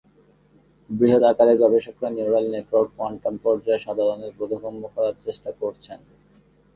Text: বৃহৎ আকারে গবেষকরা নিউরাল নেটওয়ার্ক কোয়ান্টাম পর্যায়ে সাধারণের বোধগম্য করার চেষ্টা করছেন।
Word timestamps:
বৃহৎ 0.89 1.23
আকারে 1.31 1.53
গবেষকরা 1.61 2.09
নিউরাল 2.09 2.45
নেটওয়ার্ক 2.53 2.89
কোয়ান্টাম 2.95 3.35
পর্যায়ে 3.43 3.83
সাধারণের 3.85 4.31
বোধগম্য 4.39 4.83
করার 4.95 5.15
চেষ্টা 5.25 5.49
করছেন। 5.61 5.99